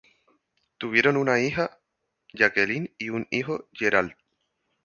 Tuvieron 0.79 1.15
una 1.15 1.39
hija, 1.41 1.77
Jacqueline, 2.33 2.91
y 2.97 3.09
un 3.09 3.27
hijo, 3.29 3.69
Gerald. 3.71 4.13